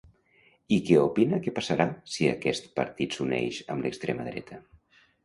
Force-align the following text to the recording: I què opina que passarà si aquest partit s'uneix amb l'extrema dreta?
I 0.77 0.77
què 0.85 0.95
opina 1.01 1.39
que 1.47 1.53
passarà 1.59 1.87
si 2.13 2.29
aquest 2.29 2.65
partit 2.79 3.19
s'uneix 3.19 3.61
amb 3.75 3.87
l'extrema 3.89 4.27
dreta? 4.31 4.59